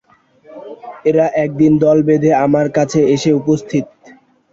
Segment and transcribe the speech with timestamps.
[1.05, 3.85] এরা একদিন দল বেঁধে আমার কাছে এসে উপস্থিত।